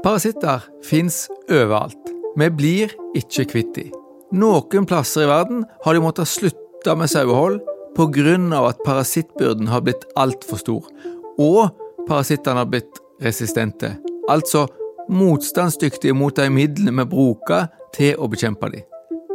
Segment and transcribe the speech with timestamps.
[0.00, 1.98] Parasitter fins overalt.
[2.36, 3.90] Vi blir ikke kvitt dem.
[4.32, 7.58] Noen plasser i verden har de måttet slutte med sauehold
[7.96, 8.36] pga.
[8.68, 10.84] at parasittbyrden har blitt altfor stor,
[11.38, 11.68] og
[12.08, 14.68] parasittene har blitt resistente, altså
[15.10, 18.86] motstandsdyktige mot de midlene vi bruker til å bekjempe dem.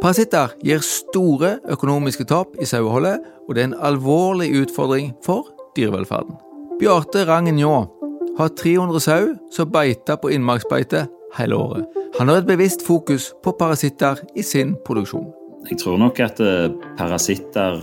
[0.02, 5.46] Parasitter gir store økonomiske tap i saueholdet, og det er en alvorlig utfordring for
[5.76, 6.36] dyrevelferden.
[6.80, 7.95] Bjarte Rangen Njå
[8.38, 11.06] har 300 sau som beiter på innmarksbeite
[11.38, 11.98] hele året.
[12.18, 15.26] Han har et bevisst fokus på parasitter i sin produksjon.
[15.66, 17.80] Jeg tror nok at eh, parasitter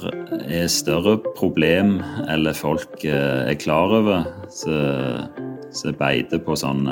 [0.48, 1.98] er større problem
[2.32, 6.88] eller folk eh, er klar over, som beiter på, sånn,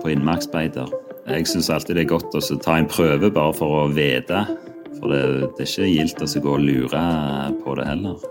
[0.00, 0.88] på innmarksbeiter.
[1.28, 4.44] Jeg syns alltid det er godt å ta en prøve bare for å vite.
[5.00, 5.22] For det,
[5.58, 7.04] det er ikke gildt å gå og lure
[7.60, 8.30] på det heller.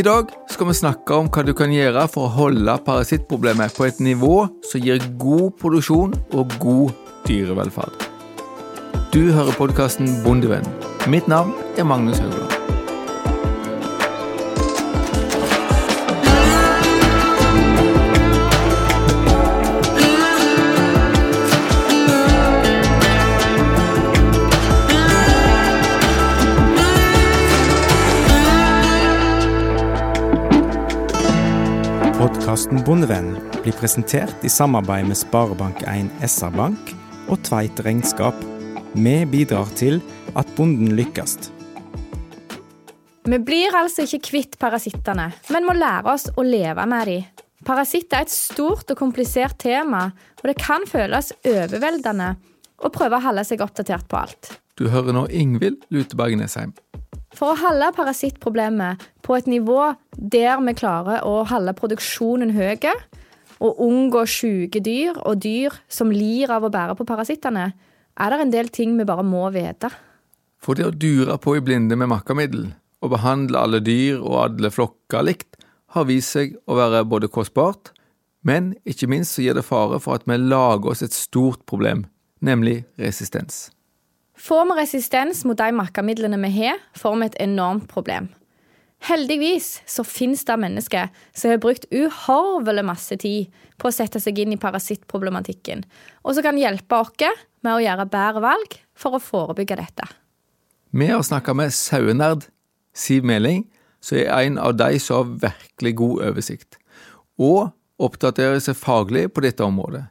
[0.00, 3.84] I dag skal vi snakke om hva du kan gjøre for å holde parasittproblemet på
[3.84, 6.94] et nivå som gir god produksjon og god
[7.26, 8.06] dyrevelferd.
[9.12, 10.64] Du hører podkasten Bondevenn.
[11.10, 12.59] Mitt navn er Magnus Haugland.
[32.50, 36.88] Podkasten Bondevenn blir presentert i samarbeid med Sparebank1 SR-Bank
[37.30, 38.34] og Tveit Regnskap.
[38.90, 40.00] Vi bidrar til
[40.34, 41.36] at bonden lykkes.
[43.30, 47.30] Vi blir altså ikke kvitt parasittene, men må lære oss å leve med dem.
[47.70, 50.08] Parasitter er et stort og komplisert tema,
[50.42, 52.32] og det kan føles overveldende
[52.82, 54.56] å prøve å holde seg oppdatert på alt.
[54.74, 56.74] Du hører nå Ingvild Luteberg Nesheim.
[57.36, 62.90] For å holde parasittproblemet på et nivå der vi klarer å holde produksjonen høy,
[63.60, 67.70] og unngå syke dyr og dyr som lir av å bære på parasittene,
[68.20, 69.90] er det en del ting vi bare må vite.
[70.60, 72.70] For det å dure på i blinde med makkamiddel
[73.00, 75.56] og behandle alle dyr og alle flokker likt,
[75.94, 77.92] har vist seg å være både kostbart,
[78.46, 82.06] men ikke minst så gir det fare for at vi lager oss et stort problem,
[82.40, 83.68] nemlig resistens.
[84.40, 88.30] Får vi resistens mot de makkamidlene vi har, får vi et enormt problem.
[89.04, 94.40] Heldigvis så finnes det mennesker som har brukt uhorvelig masse tid på å sette seg
[94.40, 95.84] inn i parasittproblematikken,
[96.24, 97.12] og som kan hjelpe oss
[97.64, 100.08] med å gjøre bedre valg for å forebygge dette.
[100.90, 102.48] Vi har snakka med sauenerd
[102.96, 103.66] Siv Meling,
[104.00, 106.80] som er en av de som har virkelig god oversikt,
[107.36, 107.70] og
[108.00, 110.08] oppdaterer seg faglig på dette området.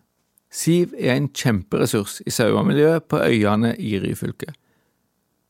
[0.50, 4.54] Siv er en kjemperessurs i sauemiljøet på øyene i Ryfylke.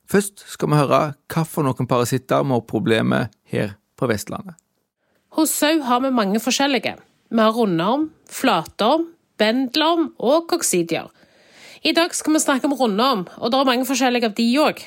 [0.10, 4.58] Først skal vi høre hvilke parasitter vi har problemer her på Vestlandet.
[5.38, 6.98] Hos sau har vi mange forskjellige.
[7.30, 9.06] Vi har rundorm, flatorm,
[9.38, 11.08] bendelorm og koksidier.
[11.84, 14.82] I dag skal vi snakke om rundorm, og det er mange forskjellige av de òg.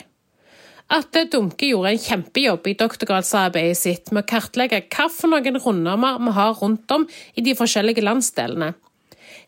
[0.92, 6.58] Atle Dunke gjorde en kjempejobb i doktorgradsarbeidet sitt med å kartlegge hvilke rundormer vi har
[6.58, 8.74] rundt om i de forskjellige landsdelene.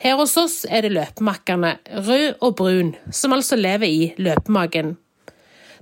[0.05, 4.99] Her hos oss er det løpemakkerne, rød og brun, som altså lever i løpemagen.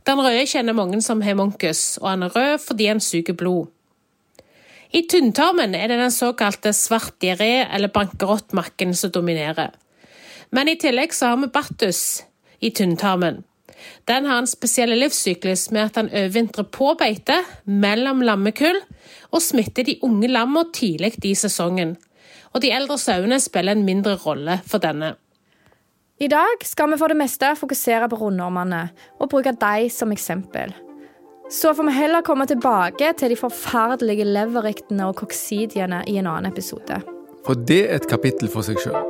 [0.07, 3.67] Den røde kjenner mange som hemonkus, og han er rød fordi han suger blod.
[4.95, 9.75] I tynntarmen er det den såkalte svart diaré eller bankerottmakken som dominerer.
[10.55, 12.23] Men i tillegg så har vi battus
[12.61, 13.43] i tynntarmen.
[14.07, 18.79] Den har en spesiell livssyklus med at den overvintrer på beite mellom lammekull
[19.33, 21.97] og smitter de unge lammene tidlig i sesongen
[22.53, 25.15] og de eldre sauene spiller en mindre rolle for denne.
[26.23, 28.83] I dag skal vi for det meste fokusere på rundormene
[29.19, 30.75] og bruke dem som eksempel.
[31.51, 36.53] Så får vi heller komme tilbake til de forferdelige leverriktene og koksidiene i en annen
[36.53, 37.01] episode.
[37.45, 39.01] For det er et kapittel for seg sjøl.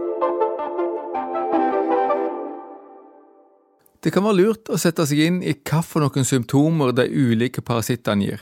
[4.02, 8.40] Det kan være lurt å sette seg inn i hvilke symptomer de ulike parasittene gir,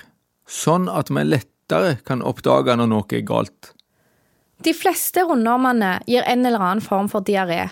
[0.49, 3.75] sånn at vi lettere kan oppdage når noe er galt.
[4.60, 7.71] De fleste rundormene gir en eller annen form for diaré.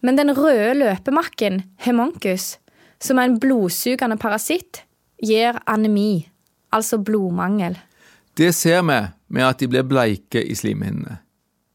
[0.00, 2.54] Men den røde løpemakken, hemonkus,
[3.02, 4.84] som er en blodsugende parasitt,
[5.20, 6.28] gir anemi,
[6.72, 7.76] altså blodmangel.
[8.38, 9.00] Det ser vi
[9.34, 11.18] med at de blir bleike i slimhinnene.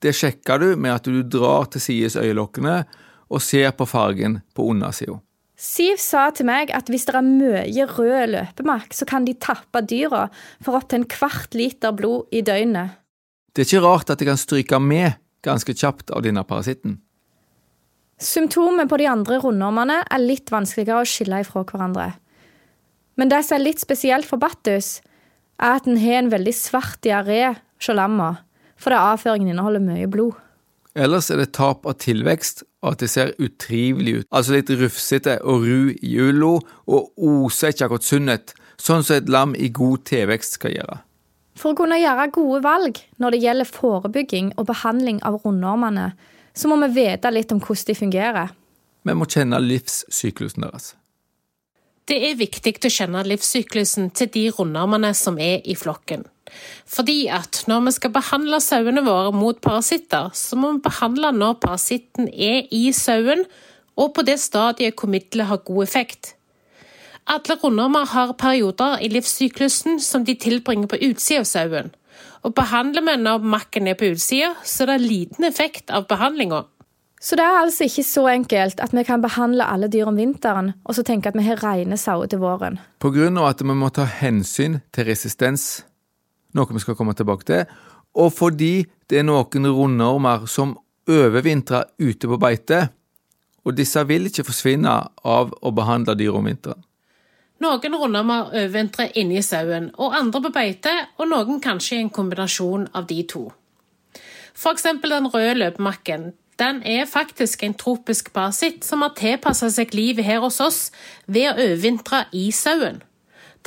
[0.02, 2.84] Det sjekker du med at du drar til sides øyelokkene
[3.30, 5.20] og ser på fargen på undersida.
[5.56, 9.82] Siv sa til meg at hvis det er mye rød løpemakk, så kan de tappe
[9.88, 10.26] dyra
[10.64, 13.00] for opptil en kvart liter blod i døgnet.
[13.56, 15.16] Det er ikke rart at det kan stryke med
[15.46, 17.00] ganske kjapt av denne parasitten.
[18.20, 22.14] Symptomet på de andre rundormene er litt vanskeligere å skille ifra hverandre.
[23.16, 25.00] Men det som er litt spesielt for Battus,
[25.56, 28.34] er at den har en veldig svart diaré hos lamma,
[28.80, 30.36] fordi avføringen inneholder mye blod.
[30.96, 35.40] Ellers er det tap av tilvekst, og at det ser utrivelig ut, altså litt rufsete
[35.44, 40.06] og ru i ulo, og oser ikke akkurat sunnhet, sånn som et lam i god
[40.08, 41.02] tilvekst skal gjøre.
[41.56, 46.12] For å kunne gjøre gode valg når det gjelder forebygging og behandling av rundormene,
[46.56, 48.54] så må vi vite litt om hvordan de fungerer.
[49.06, 50.94] Vi må kjenne livssyklusen deres.
[52.06, 56.26] Det er viktig å kjenne livssyklusen til de rundormene som er i flokken.
[56.86, 61.58] Fordi at når vi skal behandle sauene våre mot parasitter, så må vi behandle når
[61.64, 63.46] parasitten er i sauen,
[63.96, 66.36] og på det stadiet hvor middelet har god effekt.
[67.26, 71.90] Alle rundormer har perioder i livssyklusen som de tilbringer på utsida av sauen.
[72.46, 76.62] Og behandler vi når makken er på utsida, så det er liten effekt av behandlinga.
[77.18, 80.76] Så det er altså ikke så enkelt at vi kan behandle alle dyr om vinteren,
[80.86, 82.78] og så tenke at vi har rene sauer til våren.
[83.02, 85.82] På grunn av at vi må ta hensyn til resistens,
[86.54, 87.66] noe vi skal komme tilbake til,
[88.14, 90.78] og fordi det er noen rundormer som
[91.10, 92.90] overvintrer ute på beite,
[93.66, 96.86] og disse vil ikke forsvinne av å behandle dyr om vinteren.
[97.64, 102.90] Noen rundormer overvintrer inni sauen, og andre på beite, og noen kanskje i en kombinasjon
[102.94, 103.46] av de to.
[104.56, 106.34] Eksempel den røde løpemakken.
[106.60, 110.80] Den er faktisk en tropisk parasitt som har tilpassa seg livet her hos oss
[111.28, 113.02] ved å overvintre i sauen.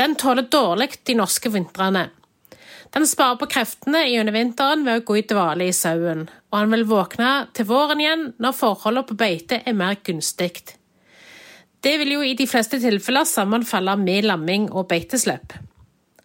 [0.00, 2.08] Den tåler dårlig de norske vintrene.
[2.94, 6.72] Den sparer på kreftene gjennom vinteren ved å gå i dvale i sauen, og han
[6.72, 10.77] vil våkne til våren igjen når forholdene på beite er mer gunstig.
[11.80, 15.54] Det vil jo i de fleste tilfeller sammenfalle med lamming og beiteslipp.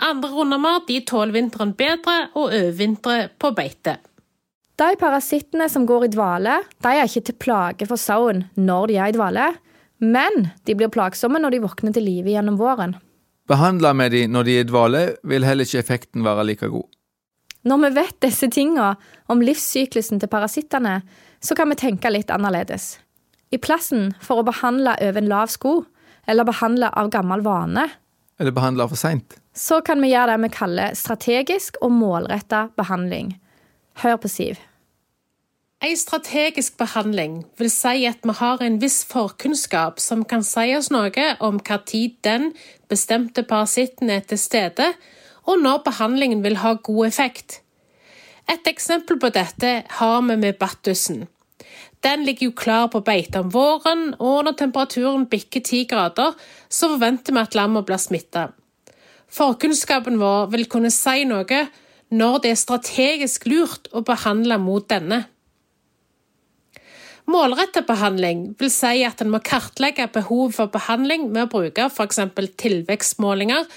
[0.03, 3.99] Andre rundammer de tåler vinteren bedre og overvintrer på beite.
[4.81, 8.97] De parasittene som går i dvale, de er ikke til plage for sauen når de
[8.97, 9.51] er i dvale,
[10.01, 12.97] men de blir plagsomme når de våkner til live gjennom våren.
[13.47, 16.89] Behandla med de når de er i dvale, vil heller ikke effekten være like god.
[17.63, 18.89] Når vi vet disse tinga
[19.31, 20.97] om livssyklusen til parasittene,
[21.39, 22.97] så kan vi tenke litt annerledes.
[23.53, 25.83] I plassen for å behandle over en lav sko,
[26.27, 27.89] eller behandle av gammel vane,
[28.39, 29.35] Eller behandle for seint.
[29.53, 33.35] så kan vi gjøre det vi kaller strategisk og målretta behandling.
[34.01, 34.57] Hør på Siv.
[35.83, 40.89] En strategisk behandling vil si at vi har en viss forkunnskap som kan si oss
[40.89, 42.53] noe om hva tid den
[42.89, 44.93] bestemte parasitten er til stede,
[45.45, 47.59] og når behandlingen vil ha god effekt.
[48.49, 51.27] Et eksempel på dette har vi med battusen.
[52.03, 56.35] Den ligger jo klar på beite om våren, og når temperaturen bikker ti grader,
[56.67, 58.49] så forventer vi at lammet blir smitta.
[59.33, 61.61] Forkunnskapen vår vil kunne si noe
[62.13, 65.23] når det er strategisk lurt å behandle mot denne.
[67.23, 72.19] Målrettet behandling vil si at en må kartlegge behovet for behandling med å bruke f.eks.
[72.59, 73.69] tilvekstmålinger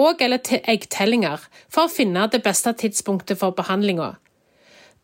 [0.00, 0.40] og eller
[0.72, 4.14] eggtellinger for å finne det beste tidspunktet for behandlinga.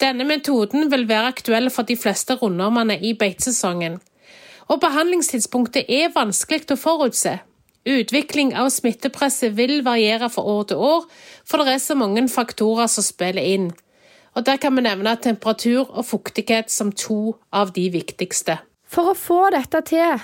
[0.00, 3.98] Denne metoden vil være aktuell for de fleste rundormene i beitesesongen.
[4.72, 7.36] Og behandlingstidspunktet er vanskelig å forutse.
[7.88, 11.06] Utvikling av smittepresset vil variere fra år til år,
[11.48, 13.70] for det er så mange faktorer som spiller inn.
[14.36, 18.60] Og Der kan vi nevne temperatur og fuktighet som to av de viktigste.
[18.86, 20.20] For å få dette til,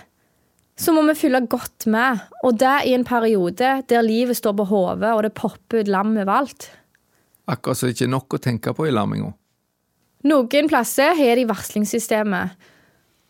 [0.77, 4.69] så må vi følge godt med, og det i en periode der livet står på
[4.71, 6.71] hodet og det popper ut lam overalt.
[7.49, 9.33] Akkurat så det ikke er nok å tenke på i lamminga.
[10.25, 12.57] Noen plasser har de varslingssystemet.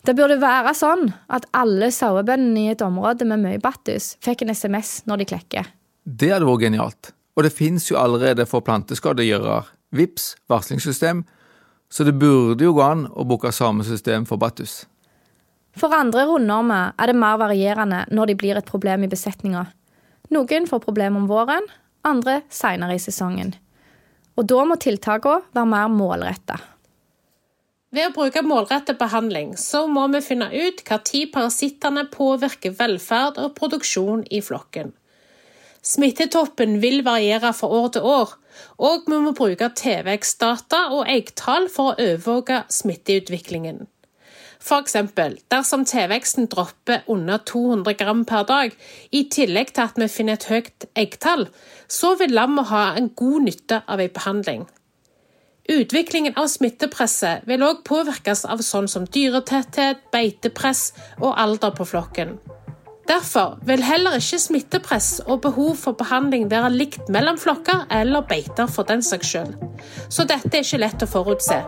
[0.07, 4.55] Det burde være sånn at alle sauebøndene i et område med mye battus fikk en
[4.55, 5.71] SMS når de klekker.
[6.07, 7.11] Det hadde vært genialt.
[7.37, 9.67] Og det finnes jo allerede for planteskadegjørere.
[9.97, 11.25] VIPS, varslingssystem,
[11.91, 14.85] så det burde jo gå an å bruke samme system for battus.
[15.77, 19.67] For andre rundormer er det mer varierende når de blir et problem i besetninga.
[20.35, 21.67] Noen får problem om våren,
[22.07, 23.53] andre seinere i sesongen.
[24.37, 26.59] Og da må tiltakene være mer målretta.
[27.97, 33.39] Ved å bruke målrettet behandling så må vi finne ut hva tid parasittene påvirker velferd
[33.41, 34.93] og produksjon i flokken.
[35.87, 38.35] Smittetoppen vil variere fra år til år,
[38.83, 43.87] og vi må bruke tilvekstdata og eggtall for å overvåke smitteutviklingen.
[44.77, 48.73] Eksempel, dersom tilveksten dropper under 200 gram per dag,
[49.15, 51.47] i tillegg til at vi finner et høyt eggtall,
[51.89, 54.67] så vil lammet ha en god nytte av en behandling.
[55.69, 62.37] Utviklingen av smittepresset vil òg påvirkes av sånn som dyretetthet, beitepress og alder på flokken.
[63.11, 68.71] Derfor vil heller ikke smittepress og behov for behandling være likt mellom flokker eller beiter
[68.71, 69.59] for den saks skyld.
[70.07, 71.59] Så dette er ikke lett å forutse.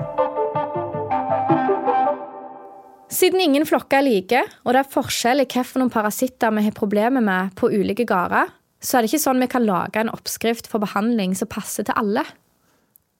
[3.18, 7.24] Siden ingen flokker er like, og det er forskjell i hvilke parasitter vi har problemer
[7.24, 10.82] med på ulike gårder, så er det ikke sånn vi kan lage en oppskrift for
[10.82, 12.22] behandling som passer til alle.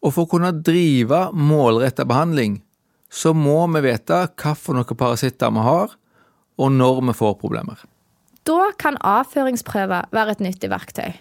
[0.05, 2.61] Og for å kunne drive målretta behandling,
[3.11, 5.95] så må vi vite hvilke parasitter vi har,
[6.59, 7.81] og når vi får problemer.
[8.47, 11.17] Da kan avføringsprøver være et nyttig verktøy.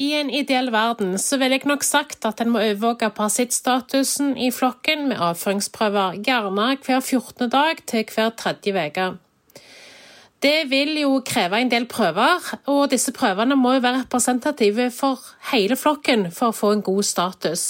[0.00, 4.48] I en ideell verden så ville jeg nok sagt at en må overvåke parasittstatusen i
[4.54, 7.50] flokken med avføringsprøver, gjerne hver 14.
[7.52, 9.10] dag til hver tredje uke.
[10.40, 12.40] Det vil jo kreve en del prøver,
[12.72, 15.20] og disse prøvene må jo være representative for
[15.50, 17.64] hele flokken for å få en god status.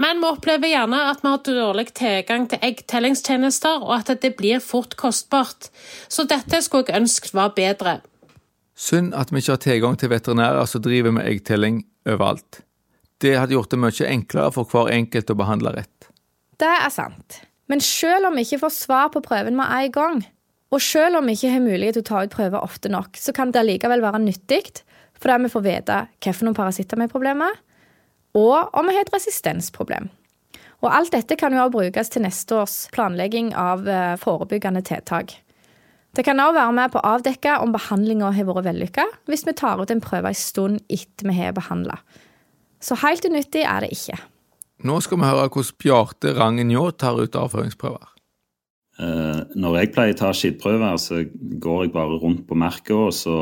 [0.00, 4.62] Men vi opplever gjerne at vi har dårlig tilgang til eggtellingstjenester, og at det blir
[4.64, 5.68] fort kostbart.
[6.08, 7.98] Så dette skulle jeg ønsket var bedre.
[8.72, 12.62] Synd at vi ikke har tilgang til veterinærer som driver med eggtelling overalt.
[13.20, 16.08] Det hadde gjort det mye enklere for hver enkelt å behandle rett.
[16.56, 17.42] Det er sant.
[17.68, 20.22] Men selv om vi ikke får svar på prøven med en gang,
[20.70, 23.34] og selv om vi ikke har mulighet til å ta ut prøver ofte nok, så
[23.34, 24.62] kan det likevel være nyttig,
[25.20, 27.66] fordi vi får vite hvilke parasitter vi har problemer med,
[28.38, 30.06] og om vi har et resistensproblem.
[30.80, 35.34] Og alt dette kan jo også brukes til neste års planlegging av eh, forebyggende tiltak.
[36.16, 39.54] Det kan også være med på å avdekke om behandlinga har vært vellykka, hvis vi
[39.58, 41.98] tar ut en prøve en stund etter vi har behandla.
[42.80, 44.16] Så helt unyttig er det ikke.
[44.88, 48.08] Nå skal vi høre hvordan Bjarte Rangen Njå tar ut avføringsprøver.
[49.00, 53.14] Eh, når jeg pleier å ta skittprøver, så går jeg bare rundt på merket, og
[53.16, 53.36] så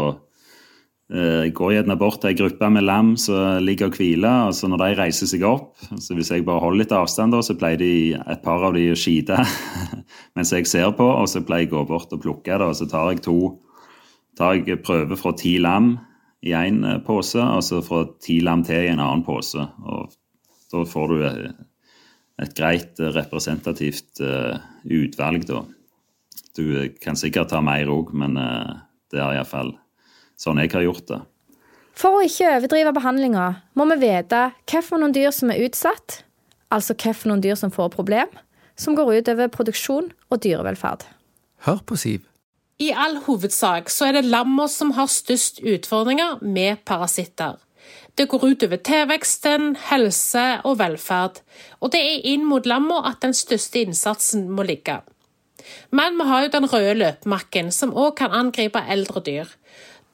[1.11, 4.49] eh, jeg går gjerne bort til ei gruppe med lam som ligger og hviler.
[4.49, 7.43] og så Når de reiser seg opp, så hvis jeg bare holder litt avstand, da,
[7.43, 9.39] så pleier de, et par av de å skite
[10.39, 11.09] mens jeg ser på.
[11.09, 13.41] Og så pleier jeg å gå bort og plukke det, og så tar jeg to
[14.39, 15.97] tar jeg prøver fra ti lam
[16.47, 19.67] i én eh, pose, og så fra ti lam til i en annen pose.
[19.83, 20.15] og
[20.71, 21.19] Da får du
[22.43, 25.65] et greit eh, representativt uh, utvalg, da.
[26.59, 26.65] Du
[27.03, 28.79] kan sikkert ta mer òg, men uh,
[29.13, 29.75] det er iallfall
[30.39, 31.21] sånn jeg har gjort det.
[31.99, 36.21] For å ikke overdrive behandlinga, må vi vite hvilke dyr som er utsatt,
[36.71, 38.31] altså hvilke dyr som får problem,
[38.79, 41.03] som går ut over produksjon og dyrevelferd.
[41.67, 42.23] Hør på Siv.
[42.79, 47.57] I all hovedsak så er det lammer som har størst utfordringer med parasitter.
[48.19, 51.37] Det går ut over tilveksten, helse og velferd,
[51.79, 54.97] og det er inn mot lamma at den største innsatsen må ligge.
[55.95, 59.53] Men vi har jo den røde løpemakken, som òg kan angripe eldre dyr.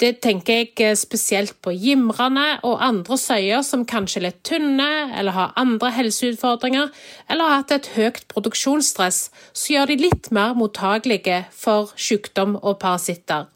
[0.02, 4.90] Det tenker jeg eh, spesielt på gimrene og andre søyer som kanskje er litt tynne,
[5.14, 6.90] eller har andre helseutfordringer,
[7.30, 12.82] eller har hatt et høyt produksjonsstress som gjør de litt mer mottagelige for sykdom og
[12.84, 13.46] parasitter.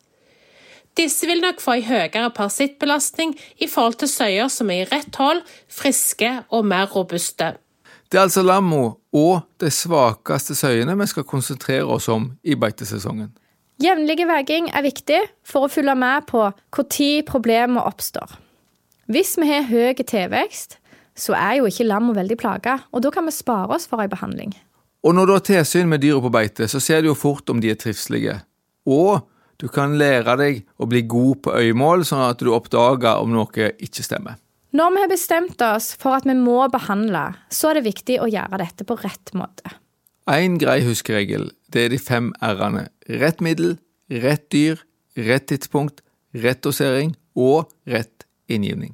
[0.99, 5.15] Disse vil nok få en høyere parasittbelastning i forhold til søyer som er i rett
[5.21, 7.53] hold, friske og mer robuste.
[8.11, 13.31] Det er altså lammo og de svakeste søyene vi skal konsentrere oss om i beitesesongen.
[13.79, 18.33] Jevnlig vegging er viktig for å følge med på når problemer oppstår.
[19.07, 20.81] Hvis vi har høy tilvekst,
[21.15, 24.11] så er jo ikke lammo veldig plaga, og da kan vi spare oss for en
[24.11, 24.57] behandling.
[25.07, 27.61] Og når du har tilsyn med dyra på beite, så ser du jo fort om
[27.63, 28.41] de er trivelige.
[28.87, 29.23] Og
[29.59, 33.71] du kan lære deg å bli god på øyemål, sånn at du oppdager om noe
[33.83, 34.39] ikke stemmer.
[34.77, 38.29] Når vi har bestemt oss for at vi må behandle, så er det viktig å
[38.29, 39.73] gjøre dette på rett måte.
[40.29, 42.85] En grei huskeregel, det er de fem r-ene.
[43.09, 43.79] Rett middel,
[44.13, 44.83] rett dyr,
[45.17, 46.05] rett tidspunkt,
[46.37, 48.93] rett dosering og rett inngivning.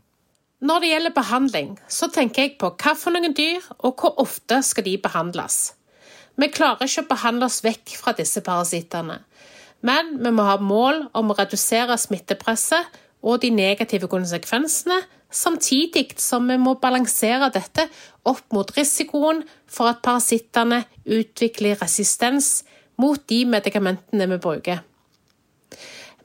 [0.64, 4.62] Når det gjelder behandling, så tenker jeg på hva for noen dyr, og hvor ofte
[4.64, 5.74] skal de behandles.
[6.40, 9.18] Vi klarer ikke å behandle oss vekk fra disse parasittene.
[9.84, 15.02] Men vi må ha mål om å redusere smittepresset og de negative konsekvensene,
[15.34, 17.88] samtidig som vi må balansere dette
[18.28, 22.62] opp mot risikoen for at parasittene utvikler resistens
[23.00, 24.82] mot de medikamentene vi bruker.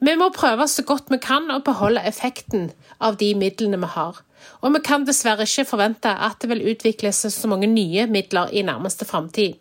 [0.00, 2.70] Vi må prøve så godt vi kan å beholde effekten
[3.04, 4.22] av de midlene vi har,
[4.64, 8.64] og vi kan dessverre ikke forvente at det vil utvikles så mange nye midler i
[8.64, 9.58] nærmeste framtid.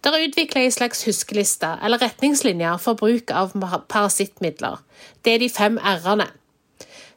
[0.00, 3.54] Det er utvikla en slags huskeliste, eller retningslinjer, for bruk av
[3.92, 4.80] parasittmidler.
[5.24, 6.30] Det er de fem r-ene.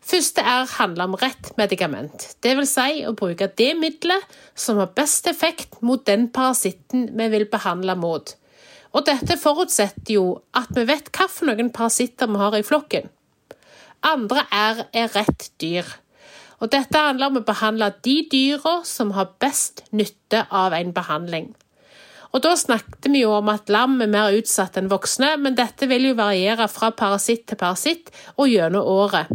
[0.03, 2.73] Første R handler om rett medikament, dvs.
[2.75, 7.95] Si å bruke det middelet som har best effekt mot den parasitten vi vil behandle
[7.95, 8.35] mot.
[8.93, 13.07] Og dette forutsetter jo at vi vet hvilke parasitter vi har i flokken.
[14.03, 15.87] Andre R er rett dyr.
[16.59, 21.53] Og dette handler om å behandle de dyra som har best nytte av en behandling.
[22.33, 25.85] Og Da snakket vi jo om at lam er mer utsatt enn voksne, men dette
[25.89, 29.29] vil jo variere fra parasitt til parasitt og gjennom året.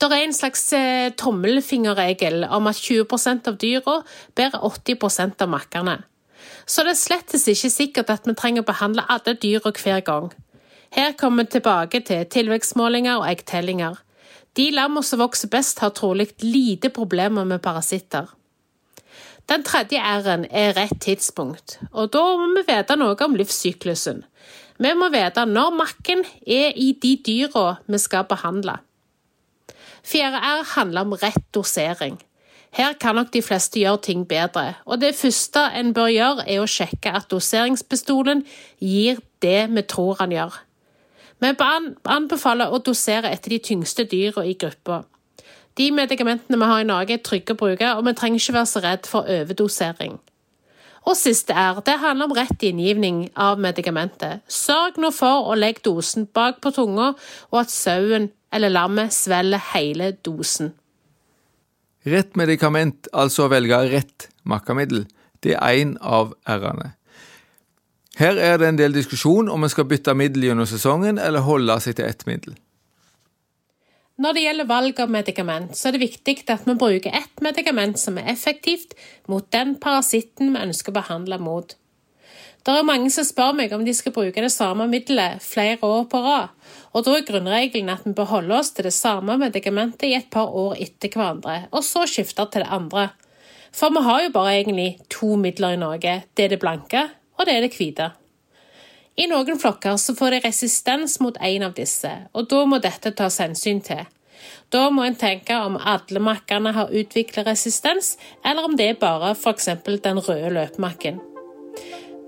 [0.00, 3.98] Det er en slags eh, tommelfingerregel om at 20% av dyra
[4.36, 5.98] bærer 80% av makkerne.
[6.66, 10.32] Så det er slettes ikke sikkert at vi trenger å behandle alle dyra hver gang.
[10.96, 14.00] Her kommer vi tilbake til tilvekstmålinger og eggtellinger.
[14.56, 18.30] De lammene som vokser best, har trolig lite problemer med parasitter.
[19.46, 24.24] Den tredje R-en er rett tidspunkt, og da må vi vite noe om livssyklusen.
[24.82, 28.80] Vi må vite når makken er i de dyra vi skal behandle.
[30.06, 32.18] Fjerde R handler om rett dosering.
[32.74, 36.60] Her kan nok de fleste gjøre ting bedre, og det første en bør gjøre, er
[36.60, 38.42] å sjekke at doseringspistolen
[38.82, 40.58] gir det vi tror han gjør.
[41.40, 41.52] Vi
[42.04, 45.04] anbefaler å dosere etter de tyngste dyra i gruppa.
[45.76, 48.70] De medikamentene vi har i Norge, er trygge å bruke, og vi trenger ikke være
[48.70, 50.16] så redd for overdosering.
[51.06, 54.42] Og siste er, det handler om rett inngivning av medikamentet.
[54.50, 57.12] Sørg nå for å legge dosen bak på tunga,
[57.52, 60.72] og at sauen eller lammet svelger hele dosen.
[62.06, 65.04] Rett medikament, altså å velge rett makkamiddel,
[65.44, 66.94] det er én av r-ene.
[68.16, 71.76] Her er det en del diskusjon om en skal bytte middel gjennom sesongen eller holde
[71.84, 72.56] seg til ett middel.
[74.16, 77.98] Når det gjelder valg av medikament, så er det viktig at vi bruker ett medikament
[78.00, 78.94] som er effektivt
[79.28, 81.74] mot den parasitten vi ønsker å behandle mot.
[82.64, 86.08] Det er mange som spør meg om de skal bruke det samme middelet flere år
[86.10, 86.48] på rad,
[86.96, 90.32] og da er grunnregelen at vi bør holde oss til det samme medikamentet i et
[90.32, 93.10] par år etter hverandre, og så skifte til det andre.
[93.76, 96.22] For vi har jo bare egentlig to midler i Norge.
[96.32, 97.04] Det er det blanke,
[97.36, 98.14] og det er det hvite.
[99.16, 103.14] I noen flokker så får de resistens mot en av disse, og da må dette
[103.16, 104.02] tas hensyn til.
[104.68, 109.32] Da må en tenke om alle makkene har utviklet resistens, eller om det er bare
[109.32, 109.70] f.eks.
[110.04, 111.22] den røde løpemakken.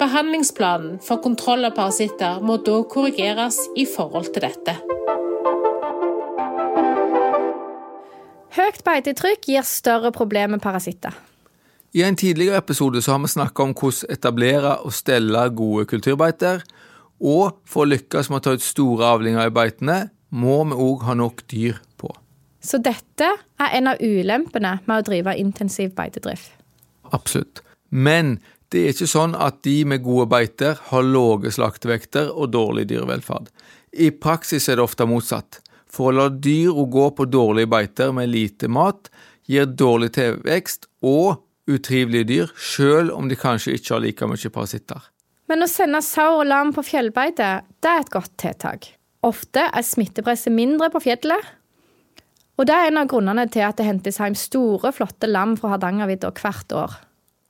[0.00, 4.78] Behandlingsplanen for kontroll av parasitter må da korrigeres i forhold til dette.
[8.59, 11.12] Høyt beitetrykk gir større problemer med parasitter.
[11.97, 16.62] I en tidligere episode så har vi snakka om hvordan etablere og stelle gode kulturbeiter,
[17.18, 21.07] og for å lykkes med å ta ut store avlinger i beitene, må vi òg
[21.09, 22.12] ha nok dyr på.
[22.61, 26.52] Så dette er en av ulempene med å drive intensiv beitedrift.
[27.16, 27.62] Absolutt.
[27.88, 28.37] Men
[28.68, 33.48] det er ikke sånn at de med gode beiter har lave slaktevekter og dårlig dyrevelferd.
[33.96, 35.62] I praksis er det ofte motsatt.
[35.88, 39.09] For å la dyr gå på dårlige beiter med lite mat
[39.48, 45.09] gir dårlig tilvekst og utrivelige dyr, selv om de kanskje ikke har like mye parasitter.
[45.48, 47.50] Men å sende sau og lam på fjellbeite,
[47.81, 48.90] det er et godt tiltak.
[49.24, 51.54] Ofte er smittepresset mindre på fjellet.
[52.59, 55.76] Og det er en av grunnene til at det hentes hjem store, flotte lam fra
[55.76, 56.96] Hardangervidda hvert år.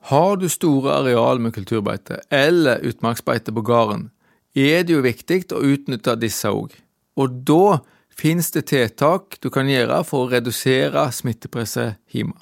[0.08, 4.10] Har du store areal med kulturbeite eller utmarksbeite på gården,
[4.54, 6.72] er det jo viktig å utnytte disse òg.
[7.18, 7.80] Og da
[8.18, 12.36] finnes det tiltak du kan gjøre for å redusere smittepresset hjemme.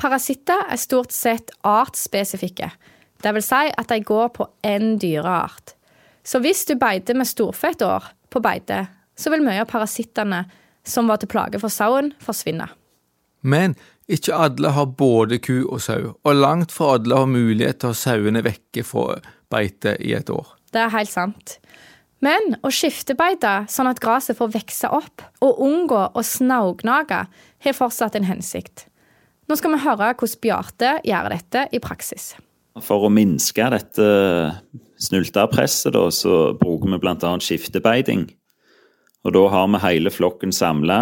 [0.00, 2.70] Parasitter er stort sett artsspesifikke.
[3.20, 5.74] Det vil si at de går på én dyreart.
[6.24, 8.86] Så hvis du beiter med storfett år på beite,
[9.16, 10.46] så vil mye av parasittene
[10.86, 12.70] som var til plage for sauen, forsvinne.
[13.44, 13.76] Men
[14.10, 17.94] ikke alle har både ku og sau, og langt fra alle har mulighet til å
[17.94, 19.20] ha sauene vekke fra
[19.52, 20.48] beite i et år.
[20.72, 21.58] Det er helt sant.
[22.24, 27.24] Men å skiftebeite sånn at gresset får vokse opp, og unngå å snaugnage,
[27.60, 28.86] har fortsatt en hensikt.
[29.50, 32.36] Nå skal vi høre hvordan Bjarte gjør dette i praksis.
[32.86, 34.04] For å minske dette
[35.02, 37.32] snulterpresset, da, så bruker vi bl.a.
[37.42, 38.28] skiftebeiting.
[39.26, 41.00] Og da har vi hele flokken samla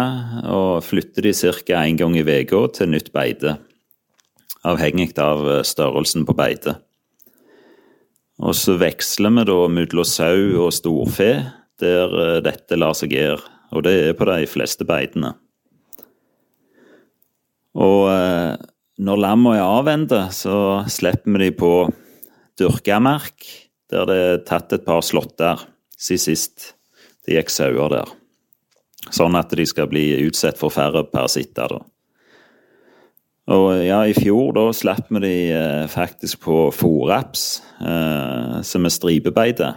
[0.49, 1.83] og flytter de ca.
[1.85, 3.59] én gang i uka til nytt beite.
[4.65, 6.81] Avhengig av størrelsen på beitet.
[8.41, 11.29] Og så veksler vi da mellom sau og storfe
[11.79, 13.45] der eh, dette lar seg gjøre.
[13.77, 15.35] Og det er på de fleste beitene.
[17.77, 18.55] Og eh,
[18.99, 21.73] når lamma er avvente, så slipper vi de på
[22.59, 22.99] dyrka
[23.89, 25.61] der det er tatt et par slåtter
[25.97, 26.73] siden sist
[27.25, 28.11] det gikk sauer der.
[29.13, 31.71] Sånn at de skal bli utsatt for færre parasitter.
[31.71, 31.79] da.
[33.49, 37.45] Og ja, i fjor da slapp vi de eh, faktisk på fòrraps,
[37.81, 39.71] eh, som er stripebeite.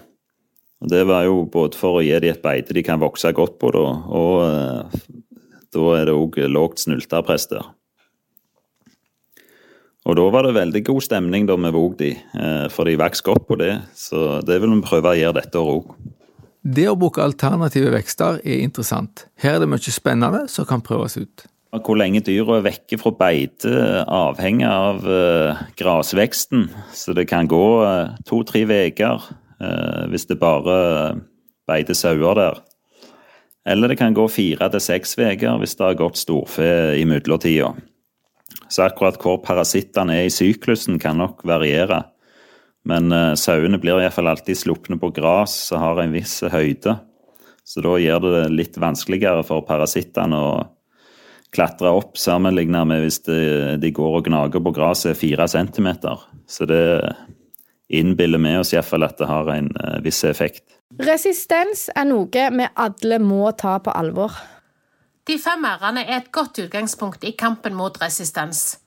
[0.83, 3.57] Og Det var jo både for å gi de et beite de kan vokse godt
[3.63, 4.99] på, da, og eh,
[5.73, 7.71] da er det òg lågt snulterpress der.
[10.03, 13.29] Og da var det veldig god stemning da vi våg de, eh, for de vokste
[13.29, 13.77] godt på det.
[13.95, 15.95] Så det vil vi prøve å gjøre dette året òg.
[16.63, 19.27] Det å bruke alternative vekster er interessant.
[19.43, 21.47] Her er det mye spennende som kan prøves ut.
[21.73, 26.69] Hvor lenge dyra er vekke fra beite avhenger av uh, grasveksten.
[26.93, 31.17] Så det kan gå uh, to-tre uker uh, hvis det bare
[31.67, 32.61] beiter sauer der.
[33.67, 37.73] Eller det kan gå fire til seks uker hvis det har gått storfe i mellomtida.
[38.73, 42.01] Så akkurat hvor parasittene er i syklusen, kan nok variere.
[42.89, 46.97] Men uh, sauene blir iallfall alltid slupne på gress som har en viss høyde.
[47.65, 50.55] Så da gjør det det litt vanskeligere for parasittene å
[51.53, 53.43] klatre opp sammenlignet med hvis de,
[53.79, 56.25] de går og gnager på gresset fire centimeter.
[56.49, 56.83] Så det
[57.93, 60.65] innbiller vi oss iallfall at det har en uh, viss effekt.
[61.03, 64.33] Resistens er noe vi alle må ta på alvor.
[65.29, 68.79] De fem r-ene er et godt utgangspunkt i kampen mot resistens.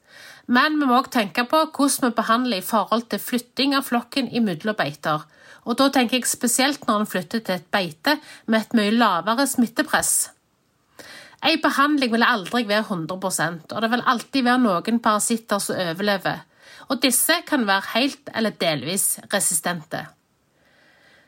[0.51, 4.27] Men vi må òg tenke på hvordan vi behandler i forhold til flytting av flokken
[4.29, 5.23] imellom beiter.
[5.65, 9.47] Og da tenker jeg spesielt når en flytter til et beite med et mye lavere
[9.49, 10.29] smittepress.
[11.45, 16.43] En behandling vil aldri være 100 og det vil alltid være noen parasitter som overlever.
[16.89, 20.03] Og disse kan være helt eller delvis resistente.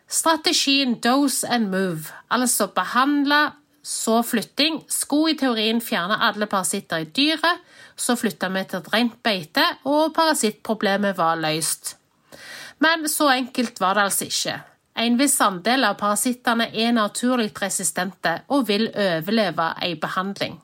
[0.07, 3.51] Strategien dose and move, altså behandle,
[3.87, 7.61] så flytting, skulle i teorien fjerne alle parasitter i dyret,
[7.95, 11.93] så flytta vi til et rent beite, og parasittproblemet var løst.
[12.83, 14.57] Men så enkelt var det altså ikke.
[14.99, 20.59] En viss andel av parasittene er naturlig resistente og vil overleve en behandling.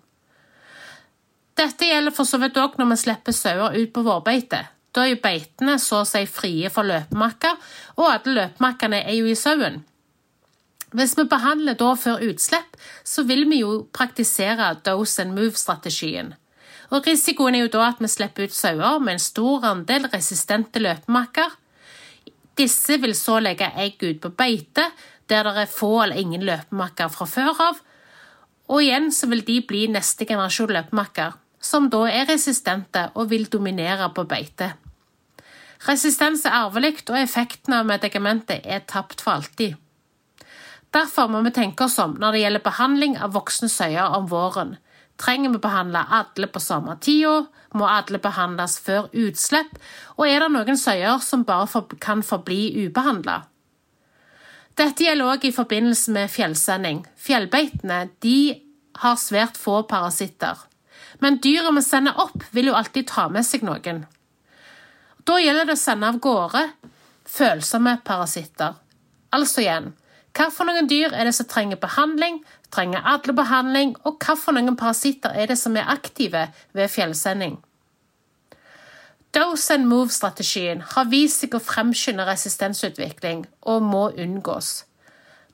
[1.56, 4.66] Dette gjelder for så vidt òg når vi slipper sauer ut på vårbeite.
[4.92, 7.56] Da er beitene så å si frie for løpemakker,
[7.96, 9.86] og alle løpemakkene er jo i sauen.
[10.94, 16.36] Hvis vi behandler da før utslipp, så vil vi jo praktisere dose and move-strategien.
[16.94, 20.82] Og Risikoen er jo da at vi slipper ut sauer med en stor andel resistente
[20.84, 21.58] løpemakker,
[22.58, 24.86] disse vil så legge egg ut på beite,
[25.30, 27.80] der det er få eller ingen løpemakker fra før av.
[28.70, 33.48] Og igjen så vil de bli neste generasjon løpemakker, som da er resistente og vil
[33.50, 34.74] dominere på beite.
[35.88, 39.74] Resistens er arvelig, og effekten av medikamentet er tapt for alltid.
[40.94, 44.76] Derfor må vi tenke oss om når det gjelder behandling av voksne søyer om våren.
[45.18, 47.44] Trenger vi behandle alle på samme tida?
[47.78, 49.78] må alle behandles før utslipp,
[50.18, 53.44] og er det noen søyer som bare for, kan forbli ubehandla.
[54.78, 57.04] Dette gjelder òg i forbindelse med fjellsending.
[57.18, 58.08] Fjellbeitene
[59.04, 60.58] har svært få parasitter.
[61.22, 64.06] Men dyra vi sender opp, vil jo alltid ta med seg noen.
[65.24, 66.66] Da gjelder det å sende av gårde
[67.30, 68.74] følsomme parasitter.
[69.34, 69.94] Altså igjen,
[70.34, 72.42] hvilke dyr er det som trenger behandling,
[72.72, 77.60] trenger alle behandling, og hvilke parasitter er det som er aktive ved fjellsending?
[79.34, 84.84] Dose and move-strategien har vist seg å fremskynde resistensutvikling og må unngås.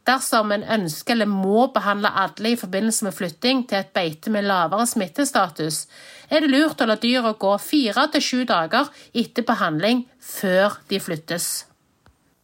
[0.08, 4.48] Dersom en ønsker eller må behandle alle i forbindelse med flytting til et beite med
[4.48, 5.86] lavere smittestatus,
[6.28, 11.00] er det lurt å la dyra gå fire til sju dager etter behandling før de
[11.00, 11.69] flyttes.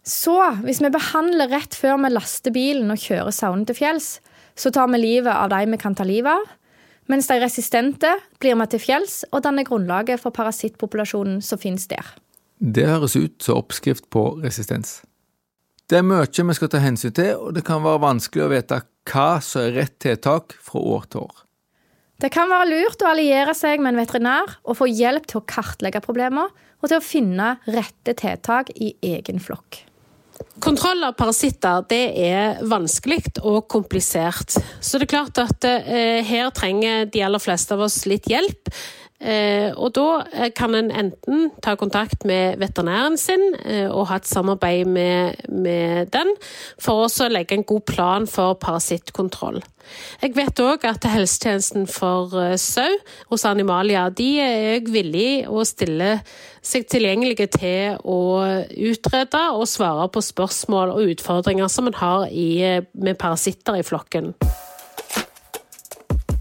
[0.05, 4.19] Så hvis vi behandler rett før vi laster bilen og kjører sauene til fjells,
[4.55, 6.45] så tar vi livet av de vi kan ta livet av.
[7.09, 12.05] Mens de resistente blir med til fjells og danner grunnlaget for parasittpopulasjonen som finnes der.
[12.57, 15.01] Det høres ut som oppskrift på resistens.
[15.85, 18.79] Det er mye vi skal ta hensyn til, og det kan være vanskelig å vite
[19.09, 21.41] hva som er rett tiltak fra år til år.
[22.21, 25.47] Det kan være lurt å alliere seg med en veterinær og få hjelp til å
[25.49, 29.83] kartlegge problemer og til å finne rette tiltak i egen flokk.
[30.63, 34.55] Kontroll av parasitter det er vanskelig og komplisert.
[34.79, 38.71] Så det er klart at eh, her trenger de aller fleste av oss litt hjelp.
[39.15, 44.19] Eh, og da eh, kan en enten ta kontakt med veterinæren sin eh, og ha
[44.19, 46.33] et samarbeid med, med den,
[46.77, 49.61] for å legge en god plan for parasittkontroll.
[50.19, 52.89] Jeg vet òg at helsetjenesten for sau
[53.29, 56.17] hos Animalia de er villig å stille
[56.65, 58.19] seg tilgjengelige til å
[58.89, 64.33] utrede og svare på spørsmål og utfordringer som en har i, med parasitter i flokken.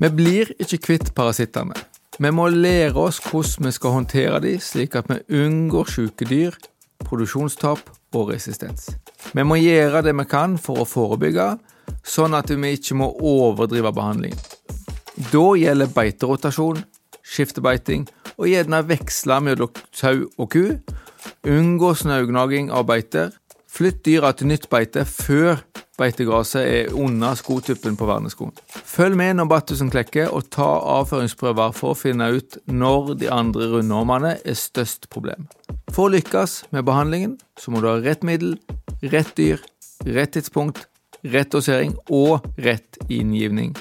[0.00, 1.76] Vi blir ikke kvitt parasittene.
[2.18, 6.56] Vi må lære oss hvordan vi skal håndtere dem, slik at vi unngår syke dyr,
[7.04, 7.82] produksjonstap
[8.14, 8.92] og resistens.
[9.34, 11.54] Vi må gjøre det vi kan for å forebygge,
[12.06, 14.40] sånn at vi ikke må overdrive behandlingen.
[15.30, 16.84] Da gjelder beiterotasjon,
[17.24, 18.06] skiftebeiting
[18.38, 20.64] og gjerne veksle mellom sau og ku.
[21.48, 23.32] Unngå snaugnaging av beiter.
[23.74, 25.58] Flytt dyra til nytt beite før
[25.98, 28.54] beitegraset er under skotuppen på verneskoen.
[28.70, 30.66] Følg med når battusen klekker, og ta
[30.98, 35.48] avføringsprøver for å finne ut når de andre rundormene er størst problem.
[35.90, 38.56] For å lykkes med behandlingen, så må du ha rett middel,
[39.10, 39.62] rett dyr,
[40.06, 40.86] rett tidspunkt,
[41.24, 43.74] rett dosering og rett inngivning.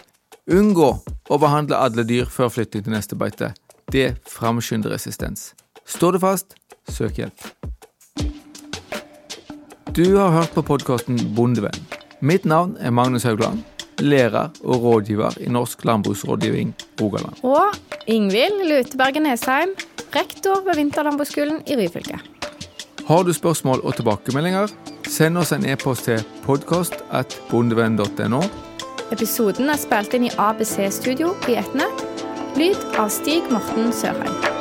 [0.53, 0.89] Unngå
[1.31, 3.53] å behandle alle dyr før flytting til neste beite.
[3.93, 5.53] Det framskynder resistens.
[5.85, 6.55] Står du fast,
[6.89, 7.43] søk hjelp.
[9.93, 11.77] Du har hørt på podkasten Bondevenn.
[12.19, 13.61] Mitt navn er Magnus Haugland,
[14.01, 17.37] lærer og rådgiver i Norsk landbruksrådgivning Rogaland.
[17.43, 17.77] Og
[18.07, 19.75] Ingvild Lutebergen Nesheim,
[20.15, 22.17] rektor ved Vinterlandbruksskolen i Ryfylke.
[23.07, 24.73] Har du spørsmål og tilbakemeldinger,
[25.13, 28.39] Send oss en e-post til podkast.bondevenn.no.
[29.13, 32.12] Episoden er spilt inn i ABC Studio i Etne.
[32.55, 34.52] Lyd av Stig Morten Sørheim.